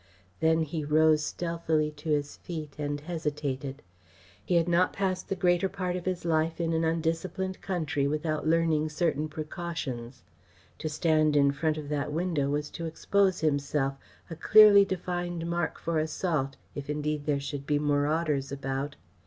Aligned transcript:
Then 0.39 0.63
he 0.63 0.83
rose 0.83 1.23
stealthily 1.23 1.91
to 1.91 2.09
his 2.09 2.37
feet 2.37 2.73
and 2.79 2.99
hesitated. 2.99 3.83
He 4.43 4.55
had 4.55 4.67
not 4.67 4.93
passed 4.93 5.29
the 5.29 5.35
greater 5.35 5.69
part 5.69 5.95
of 5.95 6.05
his 6.05 6.25
life 6.25 6.59
in 6.59 6.73
an 6.73 6.83
undisciplined 6.83 7.61
country 7.61 8.07
without 8.07 8.47
learning 8.47 8.89
certain 8.89 9.29
precautions. 9.29 10.23
To 10.79 10.89
stand 10.89 11.35
in 11.35 11.51
front 11.51 11.77
of 11.77 11.87
that 11.89 12.11
window 12.11 12.49
was 12.49 12.71
to 12.71 12.87
expose 12.87 13.41
himself, 13.41 13.93
a 14.27 14.35
clearly 14.35 14.85
defined 14.85 15.45
mark 15.47 15.77
for 15.79 15.99
assault, 15.99 16.55
if 16.73 16.89
indeed 16.89 17.27
there 17.27 17.39
should 17.39 17.67
be 17.67 17.77
marauders 17.77 18.51
about. 18.51 18.95